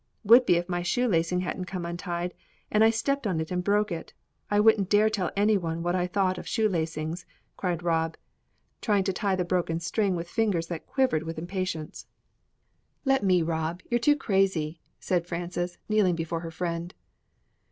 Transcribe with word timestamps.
"Would 0.23 0.47
be 0.47 0.55
if 0.55 0.67
my 0.67 0.81
shoe 0.81 1.07
lacing 1.07 1.41
hadn't 1.41 1.65
come 1.65 1.85
untied, 1.85 2.33
and 2.71 2.83
I 2.83 2.89
stepped 2.89 3.27
on 3.27 3.39
it 3.39 3.51
and 3.51 3.63
broke 3.63 3.91
it. 3.91 4.13
I 4.49 4.59
wouldn't 4.59 4.89
dare 4.89 5.11
tell 5.11 5.29
anyone 5.37 5.83
what 5.83 5.93
I 5.93 6.07
thought 6.07 6.39
of 6.39 6.47
shoe 6.47 6.67
lacings!" 6.67 7.27
cried 7.55 7.83
Rob, 7.83 8.17
trying 8.81 9.03
to 9.03 9.13
tie 9.13 9.35
the 9.35 9.45
broken 9.45 9.79
string 9.79 10.15
with 10.15 10.27
fingers 10.27 10.65
that 10.69 10.87
quivered 10.87 11.21
with 11.21 11.37
impatience. 11.37 12.07
"Let 13.05 13.23
me, 13.23 13.43
Rob; 13.43 13.83
you're 13.91 13.99
too 13.99 14.15
crazy," 14.15 14.81
said 14.99 15.27
Frances, 15.27 15.77
kneeling 15.87 16.15
before 16.15 16.39
her 16.39 16.49
friend. 16.49 16.95